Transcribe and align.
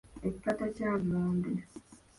Ekikata 0.27 0.65
kya 0.75 0.89
lumonde. 0.99 1.51